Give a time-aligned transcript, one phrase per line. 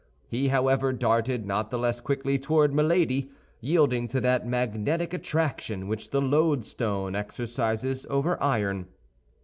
[0.27, 6.09] He, however, darted not the less quickly toward Milady, yielding to that magnetic attraction which
[6.09, 8.87] the loadstone exercises over iron.